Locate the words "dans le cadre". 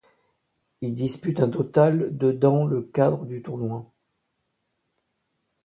2.31-3.27